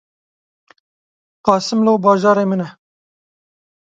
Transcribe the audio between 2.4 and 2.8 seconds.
min e